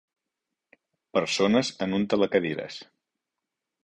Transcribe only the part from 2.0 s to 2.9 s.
telecadires.